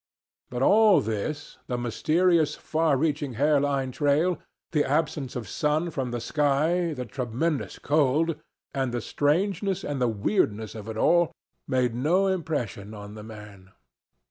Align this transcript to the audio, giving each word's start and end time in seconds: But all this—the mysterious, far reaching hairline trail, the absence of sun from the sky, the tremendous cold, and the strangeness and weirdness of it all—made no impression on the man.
But 0.49 0.63
all 0.63 0.99
this—the 0.99 1.77
mysterious, 1.77 2.55
far 2.55 2.97
reaching 2.97 3.33
hairline 3.33 3.91
trail, 3.91 4.39
the 4.71 4.83
absence 4.83 5.35
of 5.35 5.47
sun 5.47 5.91
from 5.91 6.09
the 6.09 6.19
sky, 6.19 6.93
the 6.95 7.05
tremendous 7.05 7.77
cold, 7.77 8.37
and 8.73 8.91
the 8.91 8.99
strangeness 9.01 9.83
and 9.83 9.99
weirdness 10.21 10.73
of 10.73 10.87
it 10.89 10.97
all—made 10.97 11.93
no 11.93 12.25
impression 12.25 12.95
on 12.95 13.13
the 13.13 13.21
man. 13.21 13.73